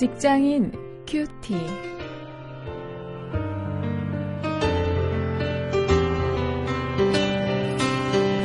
직장인 0.00 0.72
큐티. 1.06 1.54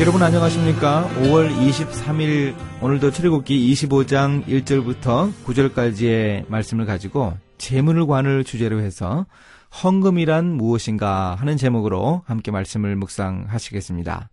여러분 0.02 0.22
안녕하십니까? 0.22 1.10
5월 1.22 1.56
23일 1.56 2.56
오늘도 2.82 3.12
출애굽기 3.12 3.72
25장 3.72 4.46
1절부터 4.48 5.32
9절까지의 5.46 6.50
말씀을 6.50 6.86
가지고 6.86 7.38
재물관을 7.58 8.44
주제로 8.44 8.82
해서 8.82 9.26
헌금이란 9.82 10.58
무엇인가 10.58 11.36
하는 11.36 11.56
제목으로 11.56 12.24
함께 12.26 12.52
말씀을 12.52 12.98
묵상하시겠습니다. 12.98 14.30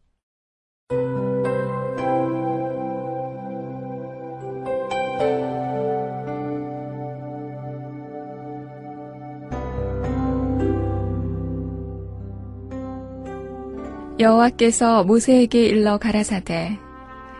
여호와께서 14.23 15.03
모세에게 15.03 15.67
일러 15.67 15.99
가라사대 15.99 16.79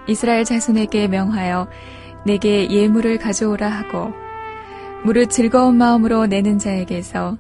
이스라엘 0.09 0.45
자손에게 0.45 1.07
명하여 1.07 1.69
내게 2.27 2.69
예물을 2.69 3.19
가져오라 3.19 3.69
하고 3.69 4.13
무릇 5.05 5.31
즐거운 5.31 5.77
마음으로 5.77 6.27
내는 6.27 6.59
자에게서 6.59 7.39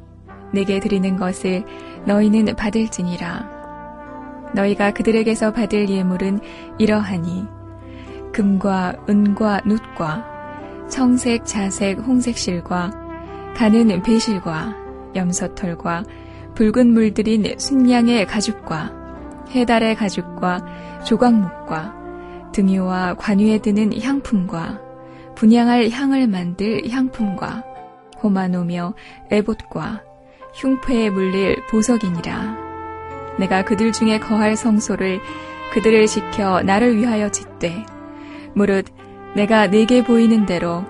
내게 0.52 0.78
드리는 0.78 1.16
것을 1.16 1.64
너희는 2.06 2.54
받을지니라. 2.54 3.50
너희가 4.54 4.92
그들에게서 4.92 5.52
받을 5.52 5.88
예물은 5.88 6.38
이러하니 6.78 7.44
금과 8.32 8.94
은과 9.08 9.62
눕과 9.66 10.24
청색, 10.88 11.46
자색, 11.46 11.98
홍색 11.98 12.38
실과 12.38 12.92
가는 13.56 14.02
배실과 14.02 14.76
염소털과 15.16 16.04
붉은 16.54 16.92
물들인 16.92 17.44
순양의 17.58 18.26
가죽과 18.26 19.01
해달의 19.54 19.96
가죽과 19.96 21.02
조각목과 21.04 21.94
등유와 22.52 23.14
관유에 23.14 23.58
드는 23.58 24.00
향품과 24.00 24.80
분양할 25.34 25.90
향을 25.90 26.26
만들 26.26 26.88
향품과 26.88 27.64
호마노며 28.22 28.94
에봇과 29.30 30.02
흉패에 30.54 31.10
물릴 31.10 31.62
보석이니라. 31.70 32.56
내가 33.38 33.64
그들 33.64 33.92
중에 33.92 34.18
거할 34.18 34.56
성소를 34.56 35.20
그들을 35.72 36.06
지켜 36.06 36.62
나를 36.62 36.96
위하여 36.96 37.30
짓되 37.30 37.84
무릇 38.54 38.86
내가 39.34 39.66
내게 39.66 40.04
보이는 40.04 40.44
대로 40.44 40.84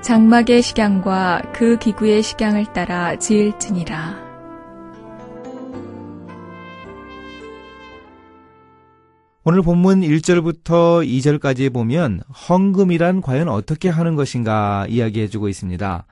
장막의 0.00 0.62
식양과 0.62 1.42
그 1.52 1.76
기구의 1.78 2.22
식양을 2.22 2.72
따라 2.72 3.16
지을지니라. 3.16 4.27
오늘 9.50 9.62
본문 9.62 10.02
1절부터 10.02 11.08
2절까지 11.08 11.72
보면 11.72 12.20
헌금이란 12.50 13.22
과연 13.22 13.48
어떻게 13.48 13.88
하는 13.88 14.14
것인가 14.14 14.84
이야기해주고 14.90 15.48
있습니다. 15.48 16.04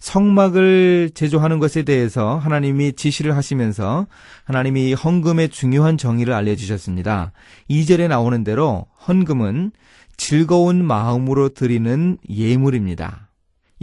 성막을 0.00 1.12
제조하는 1.14 1.60
것에 1.60 1.84
대해서 1.84 2.36
하나님이 2.36 2.94
지시를 2.94 3.36
하시면서 3.36 4.08
하나님이 4.42 4.94
헌금의 4.94 5.50
중요한 5.50 5.98
정의를 5.98 6.34
알려주셨습니다. 6.34 7.30
2절에 7.70 8.08
나오는 8.08 8.42
대로 8.42 8.86
헌금은 9.06 9.70
즐거운 10.16 10.84
마음으로 10.84 11.50
드리는 11.50 12.18
예물입니다. 12.28 13.29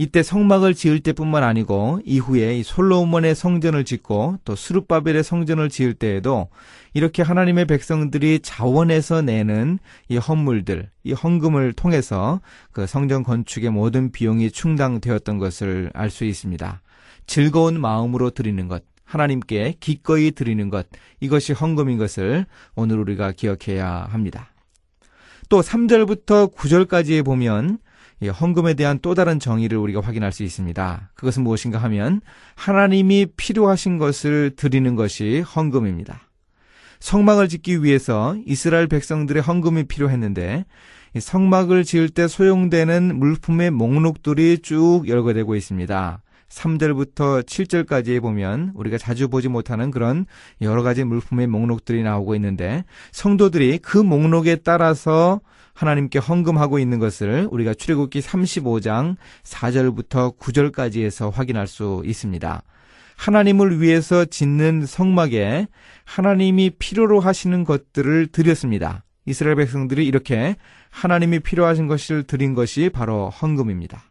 이때 0.00 0.22
성막을 0.22 0.74
지을 0.74 1.00
때뿐만 1.00 1.42
아니고 1.42 2.00
이후에 2.04 2.62
솔로몬의 2.62 3.34
성전을 3.34 3.84
짓고 3.84 4.38
또 4.44 4.54
수르바벨의 4.54 5.24
성전을 5.24 5.68
지을 5.68 5.94
때에도 5.94 6.48
이렇게 6.94 7.22
하나님의 7.22 7.66
백성들이 7.66 8.38
자원해서 8.40 9.22
내는 9.22 9.80
이 10.08 10.16
헌물들, 10.16 10.88
이 11.02 11.12
헌금을 11.12 11.72
통해서 11.72 12.40
그 12.70 12.86
성전 12.86 13.24
건축의 13.24 13.70
모든 13.70 14.12
비용이 14.12 14.52
충당되었던 14.52 15.38
것을 15.38 15.90
알 15.94 16.10
수 16.10 16.24
있습니다. 16.24 16.80
즐거운 17.26 17.80
마음으로 17.80 18.30
드리는 18.30 18.68
것, 18.68 18.82
하나님께 19.04 19.74
기꺼이 19.80 20.30
드리는 20.30 20.70
것, 20.70 20.86
이것이 21.20 21.52
헌금인 21.52 21.98
것을 21.98 22.46
오늘 22.76 22.98
우리가 22.98 23.32
기억해야 23.32 24.06
합니다. 24.08 24.52
또 25.48 25.60
3절부터 25.60 26.54
9절까지에 26.54 27.24
보면 27.24 27.78
헌금에 28.26 28.74
대한 28.74 28.98
또 29.00 29.14
다른 29.14 29.38
정의를 29.38 29.78
우리가 29.78 30.00
확인할 30.00 30.32
수 30.32 30.42
있습니다. 30.42 31.10
그것은 31.14 31.44
무엇인가 31.44 31.78
하면 31.78 32.20
하나님이 32.56 33.26
필요하신 33.36 33.98
것을 33.98 34.52
드리는 34.56 34.96
것이 34.96 35.40
헌금입니다. 35.40 36.20
성막을 36.98 37.48
짓기 37.48 37.84
위해서 37.84 38.36
이스라엘 38.44 38.88
백성들의 38.88 39.40
헌금이 39.42 39.84
필요했는데 39.84 40.64
성막을 41.18 41.84
지을 41.84 42.08
때 42.08 42.26
소용되는 42.26 43.16
물품의 43.16 43.70
목록들이 43.70 44.58
쭉 44.62 45.04
열거되고 45.06 45.54
있습니다. 45.54 46.22
3절부터 46.48 47.44
7절까지 47.44 48.20
보면 48.20 48.72
우리가 48.74 48.98
자주 48.98 49.28
보지 49.28 49.48
못하는 49.48 49.90
그런 49.90 50.26
여러 50.60 50.82
가지 50.82 51.04
물품의 51.04 51.46
목록들이 51.46 52.02
나오고 52.02 52.34
있는데 52.36 52.84
성도들이 53.12 53.78
그 53.78 53.98
목록에 53.98 54.56
따라서 54.56 55.40
하나님께 55.78 56.18
헌금하고 56.18 56.80
있는 56.80 56.98
것을 56.98 57.46
우리가 57.52 57.72
출애굽기 57.72 58.18
35장 58.18 59.14
4절부터 59.44 60.36
9절까지에서 60.36 61.32
확인할 61.32 61.68
수 61.68 62.02
있습니다. 62.04 62.62
하나님을 63.16 63.80
위해서 63.80 64.24
짓는 64.24 64.86
성막에 64.86 65.68
하나님이 66.04 66.70
필요로 66.80 67.20
하시는 67.20 67.62
것들을 67.62 68.26
드렸습니다. 68.32 69.04
이스라엘 69.24 69.54
백성들이 69.54 70.04
이렇게 70.04 70.56
하나님이 70.90 71.38
필요하신 71.38 71.86
것을 71.86 72.24
드린 72.24 72.54
것이 72.54 72.90
바로 72.92 73.30
헌금입니다. 73.30 74.02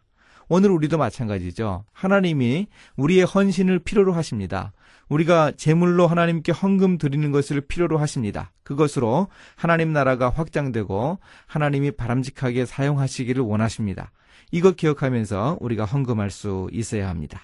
오늘 0.48 0.70
우리도 0.70 0.98
마찬가지죠. 0.98 1.84
하나님이 1.92 2.68
우리의 2.96 3.24
헌신을 3.24 3.80
필요로 3.80 4.12
하십니다. 4.12 4.72
우리가 5.08 5.52
제물로 5.56 6.06
하나님께 6.06 6.52
헌금 6.52 6.98
드리는 6.98 7.30
것을 7.30 7.62
필요로 7.62 7.98
하십니다. 7.98 8.52
그것으로 8.62 9.28
하나님 9.56 9.92
나라가 9.92 10.28
확장되고 10.30 11.18
하나님이 11.46 11.92
바람직하게 11.92 12.66
사용하시기를 12.66 13.42
원하십니다. 13.42 14.12
이것 14.50 14.76
기억하면서 14.76 15.58
우리가 15.60 15.84
헌금할 15.84 16.30
수 16.30 16.68
있어야 16.72 17.08
합니다. 17.08 17.40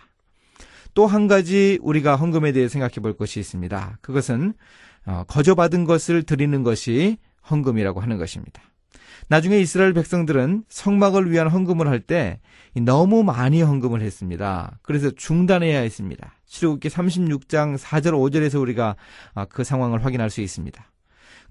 또 0.95 1.07
한 1.07 1.27
가지 1.27 1.79
우리가 1.83 2.17
헌금에 2.17 2.53
대해 2.53 2.69
생각해 2.69 2.95
볼 3.03 3.17
것이 3.17 3.41
있습니다. 3.41 3.99
그것은 4.01 4.55
어, 5.07 5.25
거저받은 5.27 5.85
것을 5.85 6.23
드리는 6.23 6.63
것이 6.63 7.19
헌금이라고 7.51 8.01
하는 8.01 8.17
것입니다. 8.17 8.63
나중에 9.29 9.59
이스라엘 9.59 9.93
백성들은 9.93 10.65
성막을 10.69 11.31
위한 11.31 11.49
헌금을 11.49 11.89
할 11.89 12.01
때 12.01 12.41
너무 12.83 13.23
많이 13.23 13.63
헌금을 13.63 14.01
했습니다. 14.03 14.79
그래서 14.83 15.11
중단해야 15.11 15.81
했습니다. 15.81 16.35
출애굽기 16.47 16.89
36장 16.89 17.79
4절 17.79 18.13
5절에서 18.13 18.61
우리가 18.61 18.97
아, 19.35 19.45
그 19.45 19.65
상황을 19.65 20.05
확인할 20.05 20.31
수 20.31 20.41
있습니다. 20.41 20.85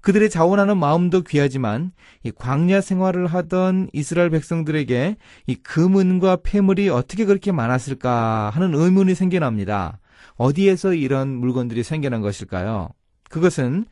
그들의 0.00 0.28
자원하는 0.28 0.76
마음도 0.76 1.22
귀하지만 1.22 1.92
이 2.22 2.30
광야 2.30 2.82
생활을 2.82 3.26
하던 3.26 3.88
이스라엘 3.94 4.28
백성들에게 4.28 5.16
이 5.46 5.54
금은과 5.54 6.38
폐물이 6.42 6.90
어떻게 6.90 7.24
그렇게 7.24 7.52
많았을까 7.52 8.50
하는 8.50 8.74
의문이 8.74 9.14
생겨납니다. 9.14 9.98
어디에서 10.36 10.92
이런 10.92 11.28
물건들이 11.28 11.82
생겨난 11.82 12.20
것일까요? 12.20 12.90
그것은 13.30 13.86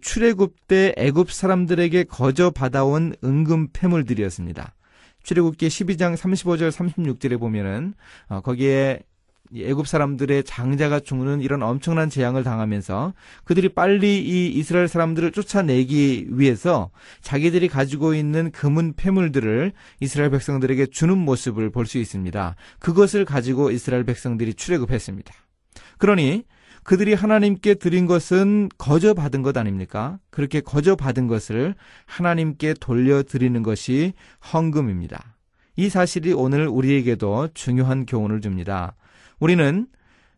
출애굽 0.00 0.68
때 0.68 0.94
애굽 0.96 1.30
사람들에게 1.30 2.04
거저 2.04 2.50
받아온 2.50 3.14
은금 3.22 3.68
폐물들이었습니다. 3.72 4.74
출애굽기 5.22 5.68
12장 5.68 6.16
35절 6.16 6.70
36절에 6.70 7.38
보면은 7.38 7.94
어, 8.28 8.40
거기에 8.40 9.00
애굽 9.54 9.86
사람들의 9.86 10.44
장자가 10.44 11.00
죽는 11.00 11.40
이런 11.40 11.62
엄청난 11.62 12.10
재앙을 12.10 12.42
당하면서 12.42 13.14
그들이 13.44 13.68
빨리 13.68 14.18
이 14.20 14.48
이스라엘 14.48 14.88
사람들을 14.88 15.32
쫓아내기 15.32 16.28
위해서 16.30 16.90
자기들이 17.20 17.68
가지고 17.68 18.14
있는 18.14 18.50
금은 18.50 18.94
폐물들을 18.94 19.72
이스라엘 20.00 20.30
백성들에게 20.30 20.86
주는 20.86 21.16
모습을 21.16 21.70
볼 21.70 21.86
수 21.86 21.98
있습니다. 21.98 22.56
그것을 22.80 23.24
가지고 23.24 23.70
이스라엘 23.70 24.02
백성들이 24.04 24.54
출애굽했습니다. 24.54 25.32
그러니 25.98 26.44
그들이 26.86 27.14
하나님께 27.14 27.74
드린 27.74 28.06
것은 28.06 28.68
거저 28.78 29.12
받은 29.12 29.42
것 29.42 29.56
아닙니까? 29.56 30.20
그렇게 30.30 30.60
거저 30.60 30.94
받은 30.94 31.26
것을 31.26 31.74
하나님께 32.04 32.74
돌려 32.74 33.24
드리는 33.24 33.60
것이 33.64 34.12
헌금입니다. 34.52 35.36
이 35.74 35.88
사실이 35.88 36.32
오늘 36.32 36.68
우리에게도 36.68 37.48
중요한 37.54 38.06
교훈을 38.06 38.40
줍니다. 38.40 38.94
우리는 39.40 39.88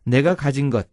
내가 0.03 0.33
가진 0.33 0.71
것, 0.71 0.89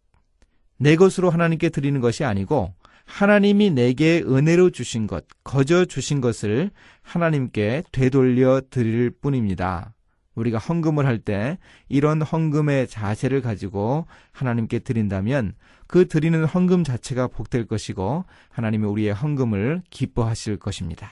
내 0.79 0.95
것으로 0.95 1.31
하나님께 1.31 1.71
드리는 1.71 2.03
것이 2.03 2.23
아니고 2.23 2.75
하나님이 3.07 3.71
내게 3.71 4.23
은혜로 4.27 4.69
주신 4.69 5.07
것, 5.07 5.25
거저 5.43 5.87
주신 5.87 6.21
것을 6.21 6.71
하나님께 7.01 7.85
되돌려 7.93 8.61
드릴 8.69 9.11
뿐입니다. 9.11 9.95
우리가 10.37 10.59
헌금을 10.59 11.05
할 11.05 11.19
때 11.19 11.59
이런 11.89 12.23
헌금의 12.23 12.87
자세를 12.89 13.41
가지고 13.43 14.07
하나님께 14.33 14.81
드린다면 14.81 15.55
그 15.87 16.07
드리는 16.07 16.45
헌금 16.45 16.85
자체가 16.85 17.29
복될 17.29 17.67
것이고 17.67 18.25
하나님이 18.51 18.87
우리의 18.87 19.13
헌금을 19.13 19.83
기뻐하실 19.91 20.59
것입니다. 20.59 21.11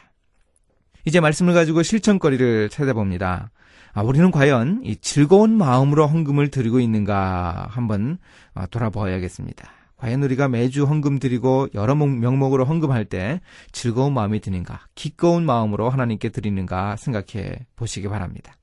이제 1.04 1.20
말씀을 1.20 1.54
가지고 1.54 1.82
실천거리를 1.82 2.68
찾아봅니다. 2.68 3.50
아, 3.92 4.02
우리는 4.02 4.30
과연 4.30 4.82
이 4.84 4.96
즐거운 4.96 5.56
마음으로 5.56 6.06
헌금을 6.06 6.48
드리고 6.50 6.80
있는가 6.80 7.68
한번 7.70 8.18
아, 8.54 8.66
돌아보아야겠습니다. 8.66 9.70
과연 9.96 10.22
우리가 10.22 10.48
매주 10.48 10.84
헌금 10.84 11.18
드리고 11.18 11.68
여러 11.74 11.94
명목으로 11.94 12.64
헌금할 12.64 13.04
때 13.04 13.40
즐거운 13.72 14.12
마음이 14.12 14.40
드는가, 14.40 14.80
기꺼운 14.94 15.46
마음으로 15.46 15.88
하나님께 15.88 16.30
드리는가 16.30 16.96
생각해 16.96 17.66
보시기 17.76 18.08
바랍니다. 18.08 18.54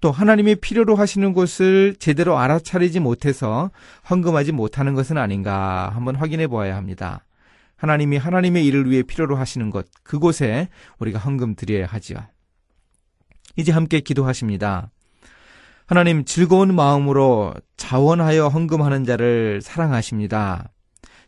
또 0.00 0.10
하나님이 0.10 0.56
필요로 0.56 0.96
하시는 0.96 1.32
곳을 1.32 1.94
제대로 1.98 2.38
알아차리지 2.38 3.00
못해서 3.00 3.70
헌금하지 4.08 4.52
못하는 4.52 4.94
것은 4.94 5.18
아닌가 5.18 5.90
한번 5.94 6.16
확인해 6.16 6.46
보아야 6.46 6.76
합니다. 6.76 7.24
하나님이 7.76 8.16
하나님의 8.16 8.64
일을 8.66 8.90
위해 8.90 9.02
필요로 9.02 9.36
하시는 9.36 9.70
것, 9.70 9.86
그곳에 10.02 10.68
우리가 10.98 11.18
헌금 11.18 11.54
드려야 11.54 11.86
하지요. 11.86 12.18
이제 13.56 13.72
함께 13.72 14.00
기도하십니다. 14.00 14.90
하나님 15.86 16.24
즐거운 16.24 16.74
마음으로 16.74 17.54
자원하여 17.76 18.48
헌금하는 18.48 19.04
자를 19.04 19.60
사랑하십니다. 19.62 20.70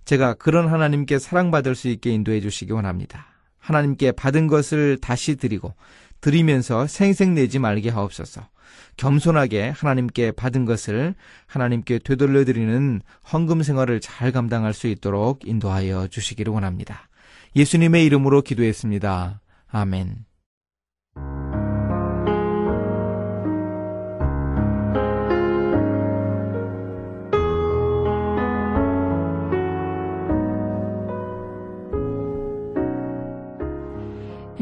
제가 0.04 0.34
그런 0.34 0.68
하나님께 0.68 1.18
사랑받을 1.18 1.74
수 1.74 1.88
있게 1.88 2.10
인도해 2.10 2.40
주시기 2.40 2.72
원합니다. 2.72 3.26
하나님께 3.58 4.12
받은 4.12 4.46
것을 4.46 4.98
다시 5.00 5.36
드리고 5.36 5.74
드리면서 6.20 6.86
생색내지 6.86 7.58
말게 7.58 7.90
하옵소서. 7.90 8.51
겸손하게 8.96 9.70
하나님께 9.70 10.32
받은 10.32 10.64
것을 10.64 11.14
하나님께 11.46 12.00
되돌려 12.00 12.44
드리는 12.44 13.00
헌금 13.32 13.62
생활을 13.62 14.00
잘 14.00 14.32
감당할 14.32 14.74
수 14.74 14.86
있도록 14.86 15.46
인도하여 15.46 16.08
주시기를 16.08 16.52
원합니다. 16.52 17.08
예수님의 17.56 18.04
이름으로 18.06 18.42
기도했습니다. 18.42 19.40
아멘. 19.68 20.31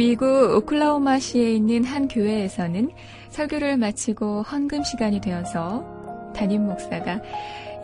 미국 0.00 0.25
오클라호마시에 0.56 1.52
있는 1.52 1.85
한 1.85 2.08
교회에서는 2.08 2.91
설교를 3.29 3.76
마치고 3.76 4.44
헌금 4.44 4.82
시간이 4.82 5.20
되어서 5.20 5.85
담임 6.35 6.64
목사가 6.64 7.20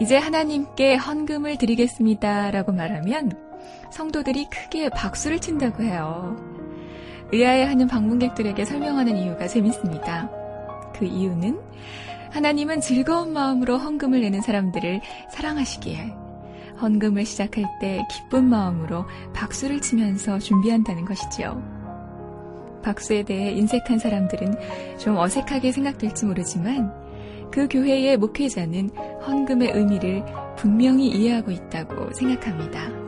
이제 0.00 0.16
하나님께 0.16 0.94
헌금을 0.94 1.58
드리겠습니다 1.58 2.52
라고 2.52 2.72
말하면 2.72 3.32
성도들이 3.92 4.48
크게 4.48 4.88
박수를 4.88 5.40
친다고 5.40 5.82
해요. 5.82 6.34
의아해하는 7.32 7.86
방문객들에게 7.86 8.64
설명하는 8.64 9.18
이유가 9.18 9.46
재밌습니다. 9.46 10.30
그 10.94 11.04
이유는 11.04 11.60
하나님은 12.30 12.80
즐거운 12.80 13.34
마음으로 13.34 13.76
헌금을 13.76 14.22
내는 14.22 14.40
사람들을 14.40 15.02
사랑하시기에 15.32 16.14
헌금을 16.80 17.26
시작할 17.26 17.66
때 17.78 18.06
기쁜 18.10 18.48
마음으로 18.48 19.04
박수를 19.34 19.82
치면서 19.82 20.38
준비한다는 20.38 21.04
것이지요. 21.04 21.75
박수에 22.86 23.24
대해 23.24 23.50
인색한 23.50 23.98
사람들은 23.98 24.54
좀 24.98 25.16
어색하게 25.16 25.72
생각될지 25.72 26.24
모르지만 26.24 26.92
그 27.50 27.66
교회의 27.68 28.16
목회자는 28.16 28.90
헌금의 29.26 29.72
의미를 29.74 30.24
분명히 30.56 31.08
이해하고 31.08 31.50
있다고 31.50 32.12
생각합니다. 32.12 33.05